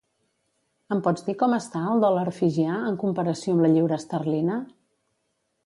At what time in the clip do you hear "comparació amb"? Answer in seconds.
3.05-3.65